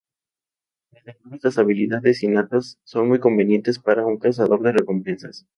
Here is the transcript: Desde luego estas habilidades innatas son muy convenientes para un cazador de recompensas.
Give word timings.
Desde 0.89 1.13
luego 1.21 1.35
estas 1.35 1.59
habilidades 1.59 2.23
innatas 2.23 2.79
son 2.83 3.07
muy 3.07 3.19
convenientes 3.19 3.77
para 3.77 4.03
un 4.03 4.17
cazador 4.17 4.59
de 4.63 4.71
recompensas. 4.71 5.45